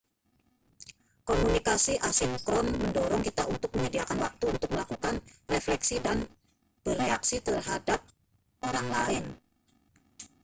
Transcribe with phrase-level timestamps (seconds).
[1.29, 5.15] komunikasi asinkron mendorong kita untuk menyediakan waktu untuk melakukan
[5.53, 6.17] refleksi dan
[6.85, 8.01] bereaksi terhadap
[8.67, 9.23] orang lain